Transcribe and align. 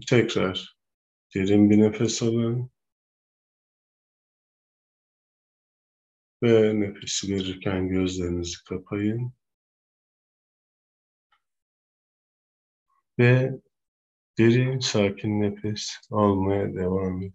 Tekrar 0.00 0.76
derin 1.34 1.70
bir 1.70 1.78
nefes 1.78 2.22
alın. 2.22 2.70
Ve 6.42 6.80
nefesi 6.80 7.34
verirken 7.34 7.88
gözlerinizi 7.88 8.64
kapayın. 8.68 9.32
Ve 13.18 13.50
derin, 14.38 14.78
sakin 14.78 15.40
nefes 15.40 15.90
almaya 16.10 16.74
devam 16.74 17.22
edin. 17.22 17.34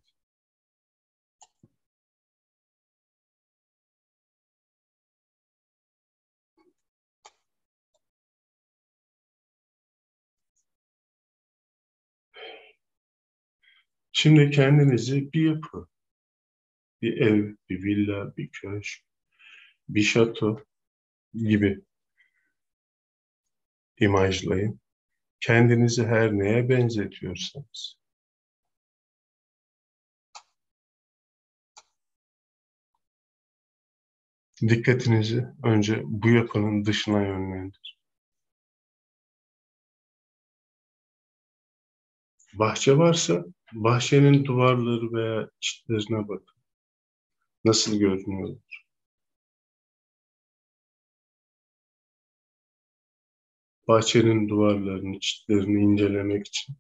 Şimdi 14.20 14.52
kendinizi 14.52 15.34
bir 15.34 15.46
yapı, 15.50 15.88
bir 17.02 17.18
ev, 17.18 17.56
bir 17.70 17.84
villa, 17.84 18.38
bir 18.38 18.50
köşk, 18.50 19.04
bir 19.90 20.02
şato 20.02 20.64
gibi 21.34 21.82
imajlayın. 24.00 24.80
Kendinizi 25.40 26.06
her 26.06 26.32
neye 26.32 26.70
benzetiyorsanız. 26.70 27.98
Dikkatinizi 34.62 35.46
önce 35.64 36.02
bu 36.06 36.30
yapının 36.30 36.86
dışına 36.86 37.22
yönlendir. 37.22 37.98
Bahçe 42.54 42.98
varsa 42.98 43.46
bahçenin 43.74 44.46
duvarları 44.46 45.14
veya 45.14 45.50
çitlerine 45.60 46.28
bakın. 46.28 46.58
Nasıl 47.66 48.00
görünüyorlar? 48.00 48.86
Bahçenin 53.88 54.50
duvarlarını, 54.50 55.20
çitlerini 55.20 55.84
incelemek 55.84 56.48
için 56.48 56.76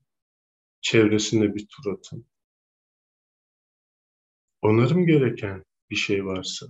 çevresinde 0.82 1.56
bir 1.56 1.68
tur 1.68 1.94
atın. 1.94 2.26
Onarım 4.62 5.06
gereken 5.06 5.64
bir 5.90 5.96
şey 5.96 6.26
varsa 6.26 6.68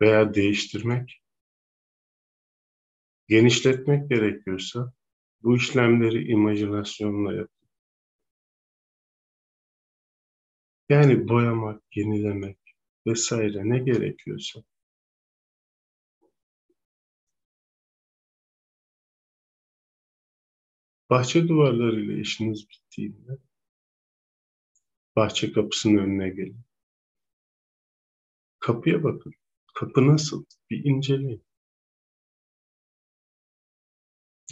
veya 0.00 0.34
değiştirmek, 0.34 1.22
genişletmek 3.28 4.10
gerekiyorsa 4.10 4.92
bu 5.42 5.56
işlemleri 5.56 6.28
imajinasyonla 6.28 7.34
yapın. 7.34 7.55
Yani 10.88 11.28
boyamak, 11.28 11.82
yenilemek 11.96 12.58
vesaire 13.06 13.68
ne 13.70 13.78
gerekiyorsa 13.78 14.62
Bahçe 21.10 21.48
duvarlarıyla 21.48 22.18
işiniz 22.18 22.68
bittiğinde 22.70 23.38
bahçe 25.16 25.52
kapısının 25.52 25.98
önüne 25.98 26.28
gelin. 26.30 26.60
Kapıya 28.58 29.04
bakın. 29.04 29.32
Kapı 29.74 30.06
nasıl? 30.06 30.44
Bir 30.70 30.84
inceleyin. 30.84 31.44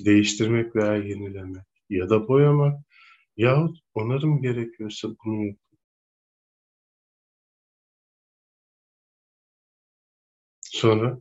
Değiştirmek 0.05 0.77
veya 0.77 0.96
yenilemek 0.96 1.64
ya 1.90 2.10
da 2.10 2.28
boyamak 2.28 2.84
yahut 3.36 3.78
onarım 3.95 4.42
gerekiyorsa 4.42 5.08
bunu 5.24 5.46
yapın. 5.46 5.73
Sonra 10.74 11.20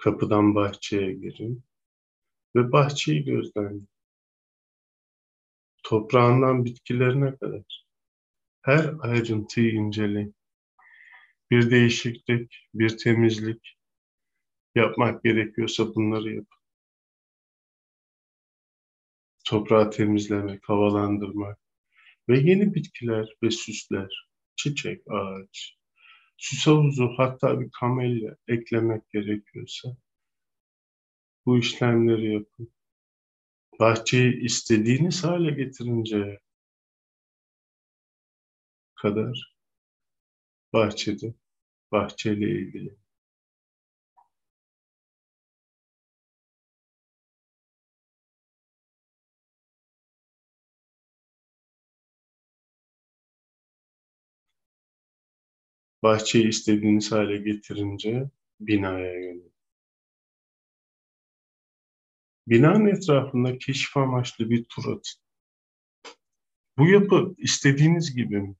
kapıdan 0.00 0.54
bahçeye 0.54 1.12
girin 1.12 1.64
ve 2.56 2.72
bahçeyi 2.72 3.24
gözlemleyin 3.24 3.88
toprağından 5.82 6.64
bitkilerine 6.64 7.36
kadar 7.36 7.84
her 8.62 8.94
ayrıntıyı 9.00 9.72
inceleyin. 9.72 10.34
Bir 11.50 11.70
değişiklik, 11.70 12.68
bir 12.74 12.98
temizlik 12.98 13.78
yapmak 14.74 15.24
gerekiyorsa 15.24 15.94
bunları 15.94 16.34
yapın. 16.34 16.58
Toprağı 19.44 19.90
temizlemek, 19.90 20.68
havalandırmak 20.68 21.58
ve 22.28 22.38
yeni 22.38 22.74
bitkiler 22.74 23.36
ve 23.42 23.50
süsler, 23.50 24.28
çiçek, 24.56 25.02
ağaç, 25.10 25.75
süs 26.36 26.66
havuzu 26.66 27.14
hatta 27.16 27.60
bir 27.60 27.70
kamelya 27.70 28.36
eklemek 28.48 29.10
gerekiyorsa 29.10 29.96
bu 31.46 31.58
işlemleri 31.58 32.34
yapın 32.34 32.72
bahçeyi 33.80 34.40
istediğiniz 34.40 35.24
hale 35.24 35.50
getirince 35.50 36.40
kadar 38.94 39.56
bahçede, 40.72 41.34
bahçeyle 41.92 42.50
ilgili. 42.50 42.96
Bahçeyi 56.06 56.48
istediğiniz 56.48 57.12
hale 57.12 57.36
getirince 57.36 58.30
binaya 58.60 59.12
yönelin. 59.12 59.52
Binanın 62.48 62.86
etrafında 62.86 63.58
keşif 63.58 63.96
amaçlı 63.96 64.50
bir 64.50 64.64
tur 64.64 64.84
atın. 64.84 65.22
Bu 66.78 66.88
yapı 66.88 67.34
istediğiniz 67.38 68.14
gibi 68.14 68.40
mi? 68.40 68.56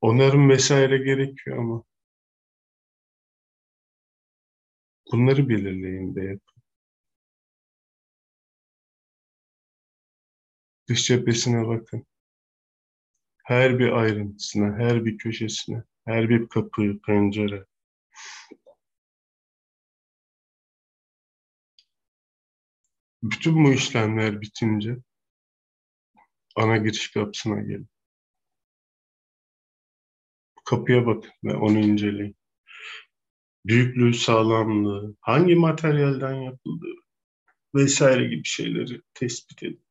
Onarım 0.00 0.50
vesaire 0.50 0.98
gerekiyor 0.98 1.58
ama 1.58 1.84
bunları 5.12 5.48
belirleyin 5.48 6.14
de 6.14 6.20
yapın. 6.20 6.62
Dış 10.88 11.06
cephesine 11.06 11.68
bakın. 11.68 12.06
Her 13.46 13.78
bir 13.78 13.92
ayrıntısına, 13.92 14.78
her 14.78 15.04
bir 15.04 15.18
köşesine, 15.18 15.82
her 16.04 16.28
bir 16.28 16.48
kapı, 16.48 17.00
pencere, 17.06 17.66
Bütün 23.22 23.64
bu 23.64 23.72
işlemler 23.72 24.40
bitince 24.40 24.96
ana 26.56 26.76
giriş 26.76 27.10
kapısına 27.10 27.60
gelin. 27.60 27.88
Kapıya 30.64 31.06
bakın 31.06 31.30
ve 31.44 31.54
onu 31.54 31.78
inceleyin. 31.78 32.36
Büyüklüğü, 33.66 34.14
sağlamlığı, 34.14 35.16
hangi 35.20 35.54
materyalden 35.54 36.34
yapıldığı 36.34 36.94
vesaire 37.74 38.28
gibi 38.28 38.44
şeyleri 38.44 39.02
tespit 39.14 39.62
edin. 39.62 39.85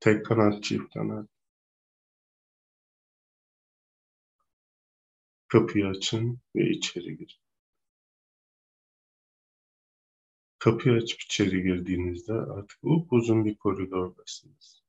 Tek 0.00 0.26
kanat, 0.26 0.64
çift 0.64 0.94
kanat. 0.94 1.28
Kapıyı 5.48 5.86
açın 5.86 6.40
ve 6.56 6.70
içeri 6.70 7.16
girin. 7.16 7.40
Kapıyı 10.58 10.94
açıp 10.94 11.20
içeri 11.20 11.62
girdiğinizde 11.62 12.32
artık 12.32 12.78
uzun 13.10 13.44
bir 13.44 13.54
koridordasınız. 13.54 14.82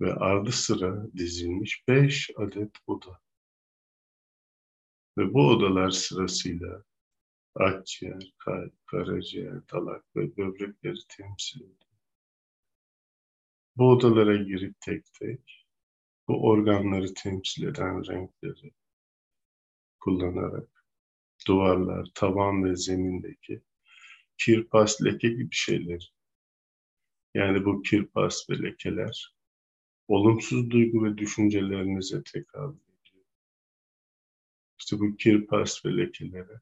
Ve 0.00 0.14
ardı 0.14 0.52
sıra 0.52 1.06
dizilmiş 1.16 1.88
beş 1.88 2.30
adet 2.36 2.72
oda. 2.86 3.20
Ve 5.18 5.34
bu 5.34 5.48
odalar 5.48 5.90
sırasıyla 5.90 6.84
akciğer, 7.54 8.34
kalp, 8.38 8.86
karaciğer, 8.86 9.68
dalak 9.72 10.16
ve 10.16 10.36
böbrekleri 10.36 10.98
temsil 11.08 11.60
ediyor. 11.60 11.93
Bu 13.76 13.90
odalara 13.90 14.36
girip 14.36 14.80
tek 14.80 15.04
tek 15.20 15.66
bu 16.28 16.48
organları 16.48 17.14
temsil 17.14 17.62
eden 17.62 18.06
renkleri 18.06 18.72
kullanarak 20.00 20.84
duvarlar, 21.46 22.08
tavan 22.14 22.64
ve 22.64 22.76
zemindeki 22.76 23.62
kirpas, 24.38 25.02
leke 25.04 25.28
gibi 25.28 25.54
şeyler. 25.54 26.14
Yani 27.34 27.64
bu 27.64 27.82
kirpas 27.82 28.50
ve 28.50 28.62
lekeler 28.62 29.34
olumsuz 30.08 30.70
duygu 30.70 31.04
ve 31.04 31.18
düşüncelerinize 31.18 32.22
tekabül 32.32 32.78
ediyor. 32.78 33.24
İşte 34.78 34.98
bu 34.98 35.16
kir, 35.16 35.46
pas 35.46 35.84
ve 35.86 35.96
lekelere 35.96 36.60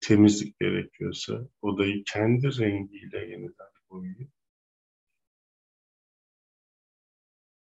temizlik 0.00 0.60
gerekiyorsa 0.60 1.48
odayı 1.62 2.04
kendi 2.04 2.58
rengiyle 2.58 3.18
yeniden 3.18 3.70
boyayıp 3.90 4.35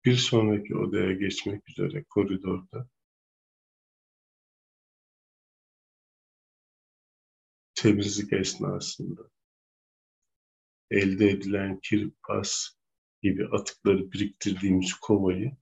bir 0.05 0.15
sonraki 0.15 0.75
odaya 0.75 1.13
geçmek 1.13 1.69
üzere 1.69 2.03
koridorda 2.03 2.89
temizlik 7.75 8.33
esnasında 8.33 9.21
elde 10.91 11.29
edilen 11.29 11.79
kir, 11.79 12.11
pas 12.27 12.69
gibi 13.21 13.47
atıkları 13.47 14.11
biriktirdiğimiz 14.11 14.93
kovayı 14.93 15.57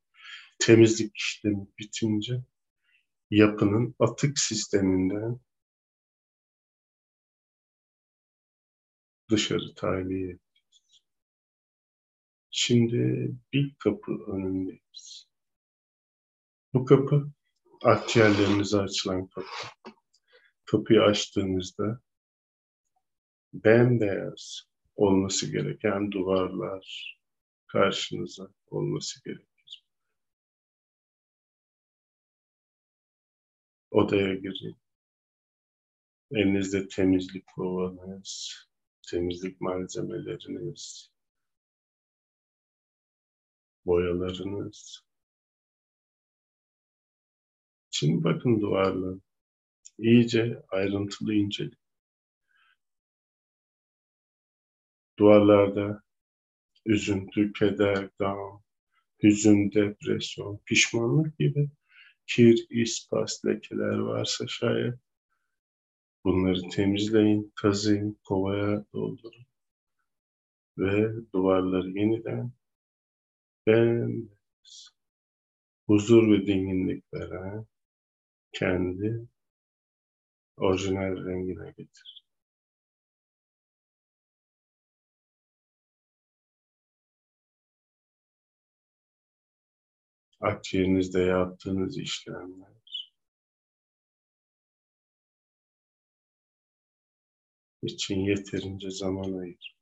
temizlik 0.59 1.17
işlemi 1.17 1.67
bitince 1.79 2.41
yapının 3.31 3.95
atık 3.99 4.39
sisteminden 4.39 5.39
dışarı 9.29 9.75
tahliye. 9.75 10.39
Şimdi 12.61 13.31
bir 13.53 13.75
kapı 13.79 14.11
önündeyiz. 14.11 15.27
Bu 16.73 16.85
kapı 16.85 17.31
akciğerlerinize 17.83 18.77
açılan 18.77 19.27
kapı. 19.27 19.47
Kapıyı 20.65 21.01
açtığınızda 21.01 22.01
bembeyaz 23.53 24.63
olması 24.95 25.51
gereken 25.51 26.11
duvarlar 26.11 27.17
karşınıza 27.67 28.47
olması 28.67 29.23
gerekir. 29.23 29.85
Odaya 33.91 34.35
girin. 34.35 34.77
Elinizde 36.31 36.87
temizlik 36.87 37.47
kovanız, 37.47 38.55
temizlik 39.11 39.61
malzemeleriniz, 39.61 41.11
boyalarınız. 43.85 45.03
Şimdi 47.91 48.23
bakın 48.23 48.61
duvarları. 48.61 49.19
İyice 49.97 50.63
ayrıntılı 50.69 51.33
inceleyin. 51.33 51.77
Duvarlarda 55.19 56.03
üzüntü, 56.85 57.53
keder, 57.53 58.09
gam, 58.19 58.63
hüzün, 59.23 59.71
depresyon, 59.71 60.59
pişmanlık 60.65 61.37
gibi 61.39 61.69
kir, 62.27 62.67
ispas, 62.69 63.45
lekeler 63.45 63.97
varsa 63.97 64.47
şayet 64.47 64.95
bunları 66.23 66.69
temizleyin, 66.69 67.51
kazıyın, 67.55 68.19
kovaya 68.23 68.85
doldurun 68.93 69.45
ve 70.77 71.13
duvarları 71.33 71.89
yeniden 71.89 72.51
bembeyaz, 73.69 74.89
huzur 75.87 76.31
ve 76.31 76.47
dinginlik 76.47 77.03
veren 77.13 77.65
kendi 78.53 79.27
orijinal 80.57 81.25
rengine 81.25 81.71
getir. 81.77 82.25
akciğerinizde 90.41 91.21
yaptığınız 91.21 91.97
işlemler 91.97 92.69
için 97.81 98.15
yeterince 98.15 98.89
zaman 98.89 99.33
ayır. 99.33 99.78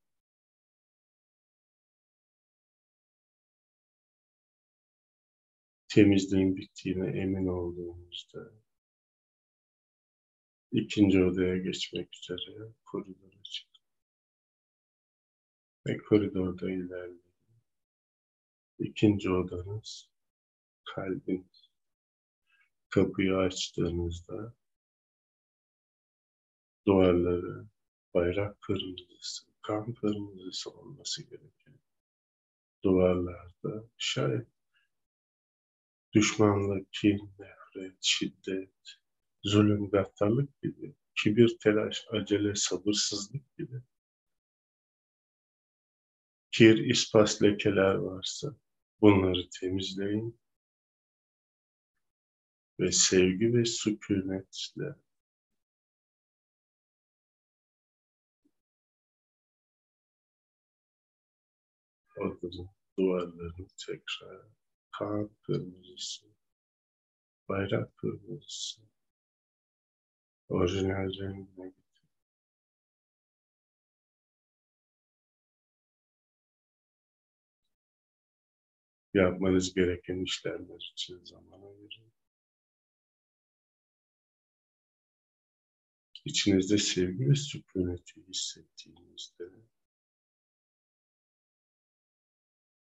Temizliğin 5.98 6.56
bittiğine 6.56 7.20
emin 7.22 7.48
olduğunuzda 7.48 8.52
ikinci 10.72 11.24
odaya 11.24 11.58
geçmek 11.58 12.16
üzere 12.16 12.72
koridora 12.86 13.44
çık. 13.44 13.68
Ve 15.88 15.98
koridorda 15.98 16.72
ilerleyin. 16.72 17.34
İkinci 18.80 19.32
odanız 19.32 20.10
kalbiniz. 20.86 21.70
Kapıyı 22.90 23.36
açtığınızda 23.36 24.54
duvarları 26.88 27.66
bayrak 28.14 28.62
kırmızısı, 28.62 29.46
kan 29.62 29.94
kırmızısı 29.94 30.70
olması 30.70 31.24
gerekiyor. 31.24 31.80
Duvarlarda 32.84 33.90
şayet 33.98 34.56
düşmanlık, 36.13 36.94
kin, 36.94 37.33
nefret, 37.39 37.98
şiddet, 38.01 38.69
zulüm, 39.44 39.89
gaddarlık 39.89 40.62
gibi, 40.62 40.95
kibir, 41.15 41.57
telaş, 41.63 42.06
acele, 42.12 42.56
sabırsızlık 42.56 43.57
gibi. 43.57 43.81
Kir, 46.51 46.77
ispas, 46.77 47.44
lekeler 47.44 47.95
varsa 47.95 48.56
bunları 49.01 49.50
temizleyin 49.59 50.39
ve 52.80 52.92
sevgi 52.92 53.53
ve 53.53 53.65
sükunetle 53.65 54.95
odanın 62.18 62.69
duvarlarını 63.00 63.68
tekrar 63.88 64.42
kan 64.92 65.30
kırmızısı, 65.44 66.28
bayrak 67.50 67.98
kırmızısı, 67.98 68.81
orijinal 70.50 71.10
rengine 71.19 71.69
getir. 71.69 72.10
Yapmanız 79.13 79.74
gereken 79.74 80.24
işlemler 80.24 80.91
için 80.94 81.24
zaman 81.25 81.62
ayırın. 81.62 82.12
içinizde 86.27 86.77
sevgi 86.77 87.29
ve 87.29 87.36
sükuneti 87.36 88.27
hissettiğinizde 88.27 89.44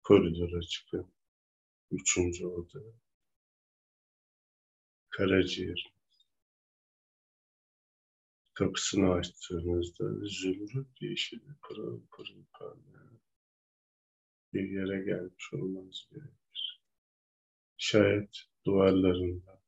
koridora 0.02 0.62
çıkın. 0.62 1.15
Üçüncü 1.90 2.46
oda. 2.46 2.80
Karaciğer. 5.10 5.92
Kapısını 8.54 9.12
açtığınızda 9.12 10.26
zümrüt 10.26 11.02
yeşili 11.02 11.54
pırıl 11.62 12.00
pırıl 12.10 12.44
parlayan 12.52 13.20
bir 14.52 14.70
yere 14.70 15.04
gelmiş 15.04 15.52
olmanız 15.52 16.08
gerekir. 16.10 16.82
Şayet 17.76 18.42
duvarlarında 18.66 19.62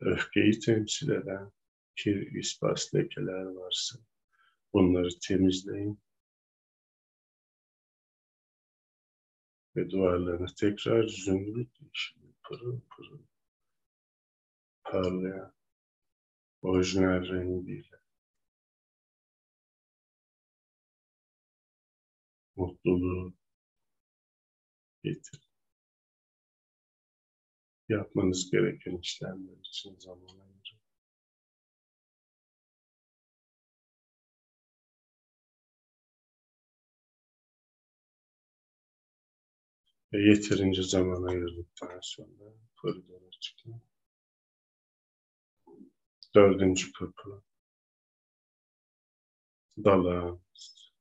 öfkeyi 0.00 0.58
temsil 0.60 1.10
eden 1.10 1.52
kir, 1.96 2.32
ispas, 2.32 2.94
lekeler 2.94 3.44
varsa 3.44 3.98
bunları 4.72 5.08
temizleyin. 5.28 6.00
Ve 9.76 9.90
duvarlarını 9.90 10.46
tekrar 10.60 11.06
zümrüt 11.08 11.80
yeşili, 11.80 12.32
pırıl 12.48 12.80
pırıl 12.80 13.22
parlayan 14.84 15.52
orijinal 16.62 17.28
rengiyle 17.28 18.00
mutluluğu 22.56 23.34
getir. 25.02 25.50
Yapmanız 27.88 28.50
gereken 28.50 28.96
işlemler 28.96 29.56
için 29.58 29.96
zaman 29.98 30.28
ayırın. 30.28 30.59
Ve 40.12 40.18
yeterince 40.18 40.82
zaman 40.82 41.22
ayırdıktan 41.22 41.98
sonra 42.02 42.52
koridora 42.76 43.30
çıkın. 43.40 43.82
Dördüncü 46.34 46.92
kapı. 46.92 47.42
Dalağınız. 49.84 50.92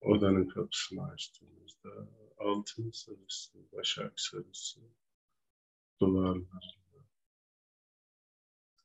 Odanın 0.00 0.48
kapısını 0.48 1.08
açtığınızda 1.12 2.08
altın 2.38 2.90
sarısı, 2.90 3.58
başak 3.72 4.20
sarısı, 4.20 4.80
duvarlarında 6.00 6.60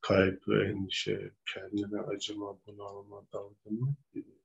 kaygı, 0.01 0.63
endişe, 0.65 1.31
kendine 1.53 2.01
acıma, 2.01 2.65
bunalma, 2.65 3.25
dalgınlık 3.33 4.13
gibi 4.13 4.40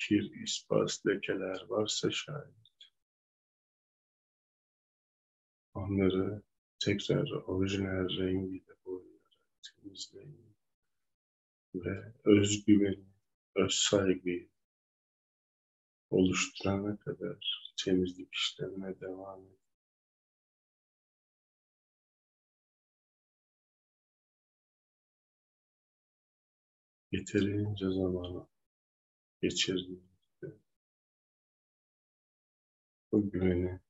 kir, 0.00 0.42
ispas, 0.44 1.06
lekeler 1.06 1.60
varsa 1.68 2.10
şayet 2.10 2.60
onları 5.74 6.42
tekrar 6.78 7.30
orijinal 7.30 8.08
rengiyle 8.18 8.74
boyayarak 8.84 9.32
temizleyin 9.62 10.56
ve 11.74 12.12
özgüveni, 12.24 13.04
öz 13.56 13.74
saygıyı 13.74 14.48
oluşturana 16.10 16.96
kadar 16.96 17.72
temizlik 17.84 18.34
işlemine 18.34 19.00
devam 19.00 19.44
edin. 19.44 19.60
Yeterince 27.12 27.90
zamanı 27.90 28.46
geçirdiğinizde 29.42 30.58
o 33.12 33.30
güveni, 33.30 33.80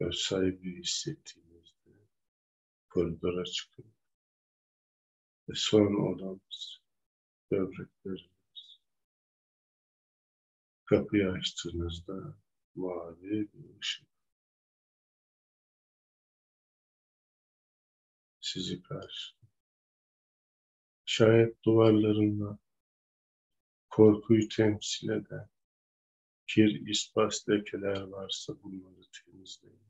öz 0.00 0.18
saygıyı 0.18 0.82
hissettiğinizde 0.82 1.90
koridora 2.90 3.44
çıkın 3.44 3.94
ve 5.48 5.52
son 5.56 6.12
odamız 6.12 6.80
böbrekleriniz. 7.50 8.80
Kapıyı 10.84 11.30
açtığınızda 11.30 12.36
mavi 12.74 13.48
bir 13.52 13.78
ışık 13.80 14.08
sizi 18.40 18.82
karşılıyor. 18.82 19.44
Şayet 21.04 21.64
duvarlarında 21.64 22.58
korkuyu 23.94 24.48
temsil 24.48 25.08
eden 25.08 25.48
kir, 26.46 26.88
ispas, 26.88 27.48
lekeler 27.48 28.00
varsa 28.00 28.62
bunları 28.62 29.04
temizleyin. 29.12 29.80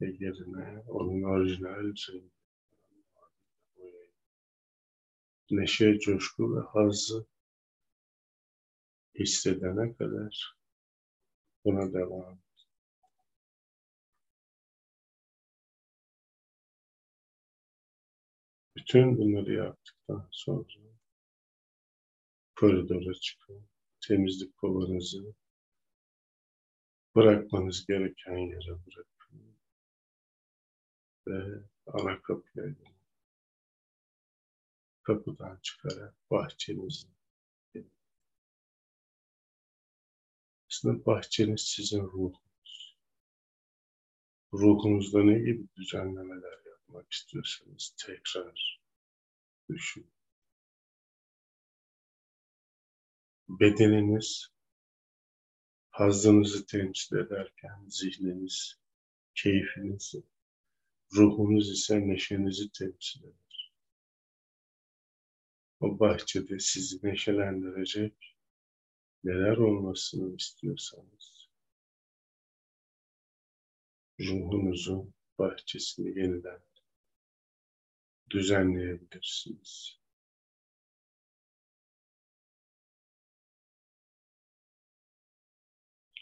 Ve 0.00 0.06
yerine 0.06 0.82
onun 0.88 1.22
orijinal 1.22 1.94
rengi 2.12 2.30
neşe, 5.50 5.98
coşku 5.98 6.56
ve 6.56 6.60
hazzı 6.60 7.26
hissedene 9.18 9.96
kadar 9.96 10.56
buna 11.64 11.92
devam 11.92 12.43
Bütün 18.84 19.18
bunları 19.18 19.52
yaptıktan 19.52 20.28
sonra 20.30 20.64
koridora 22.56 23.14
çıkın. 23.14 23.68
Temizlik 24.08 24.56
kovanızı 24.56 25.34
bırakmanız 27.14 27.86
gereken 27.86 28.36
yere 28.36 28.70
bırakın. 28.86 29.56
Ve 31.26 31.62
ana 31.86 32.22
kapıya 32.22 32.66
gidin. 32.68 32.94
Kapıdan 35.02 35.58
çıkarak 35.62 36.14
bahçenizi 36.30 37.08
Aslında 40.70 41.06
bahçeniz 41.06 41.60
sizin 41.60 42.02
ruhunuz. 42.02 42.96
Ruhunuzda 44.52 45.22
ne 45.22 45.38
gibi 45.38 45.68
düzenlemeler 45.76 46.63
yapmak 46.88 47.12
istiyorsanız 47.12 47.94
tekrar 48.06 48.80
düşün. 49.68 50.10
Bedeniniz 53.48 54.48
hazzınızı 55.90 56.66
temsil 56.66 57.16
ederken 57.16 57.86
zihniniz, 57.88 58.78
keyfinizi, 59.34 60.22
ruhunuz 61.16 61.70
ise 61.70 62.08
neşenizi 62.08 62.72
temsil 62.72 63.24
eder. 63.24 63.72
O 65.80 65.98
bahçede 66.00 66.58
sizi 66.58 67.06
neşelendirecek 67.06 68.36
neler 69.24 69.56
olmasını 69.56 70.36
istiyorsanız 70.36 71.48
ruhunuzun 74.20 75.14
bahçesini 75.38 76.18
yeniden 76.18 76.60
düzenleyebilirsiniz. 78.30 79.98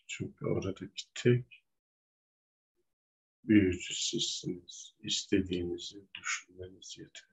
Çünkü 0.07 0.47
oradaki 0.47 0.87
tek 1.15 1.63
büyücü 3.45 3.95
sizsiniz. 3.95 4.95
İstediğinizi 5.01 6.07
düşünmeniz 6.15 6.99
yeter. 6.99 7.32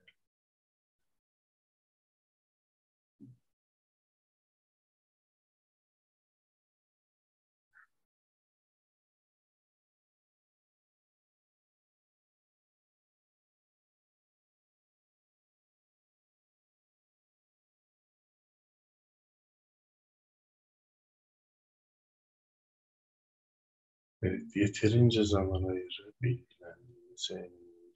Evet, 24.22 24.56
yeterince 24.56 25.24
zaman 25.24 25.62
ayırıp 25.62 26.22
bilgilendiğinize 26.22 27.34
eminim 27.34 27.94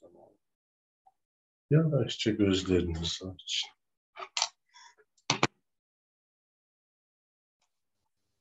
zaman. 0.00 0.28
Yavaşça 1.70 2.30
gözlerinizi 2.30 3.24
açın. 3.24 3.70